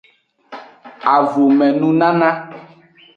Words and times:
Avome 1.15 1.67
nunana. 1.79 2.29